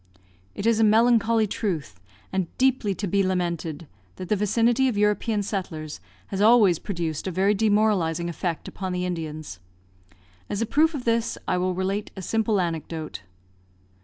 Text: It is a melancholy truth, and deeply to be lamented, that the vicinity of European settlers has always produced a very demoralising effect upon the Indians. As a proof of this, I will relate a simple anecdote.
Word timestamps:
It 0.55 0.65
is 0.65 0.79
a 0.79 0.83
melancholy 0.83 1.45
truth, 1.45 1.99
and 2.33 2.47
deeply 2.57 2.95
to 2.95 3.05
be 3.05 3.21
lamented, 3.21 3.87
that 4.15 4.29
the 4.29 4.35
vicinity 4.35 4.87
of 4.87 4.97
European 4.97 5.43
settlers 5.43 5.99
has 6.29 6.41
always 6.41 6.79
produced 6.79 7.27
a 7.27 7.31
very 7.31 7.53
demoralising 7.53 8.27
effect 8.27 8.67
upon 8.67 8.93
the 8.93 9.05
Indians. 9.05 9.59
As 10.49 10.59
a 10.59 10.65
proof 10.65 10.95
of 10.95 11.03
this, 11.05 11.37
I 11.47 11.59
will 11.59 11.75
relate 11.75 12.09
a 12.15 12.23
simple 12.23 12.59
anecdote. 12.59 13.21